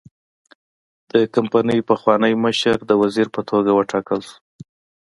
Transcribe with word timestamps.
د 1.11 1.13
کمپنۍ 1.35 1.79
پخوانی 1.89 2.33
مشر 2.45 2.77
د 2.89 2.91
وزیر 3.01 3.27
په 3.35 3.41
توګه 3.49 3.69
وټاکل 3.73 4.19
شو. 4.27 4.37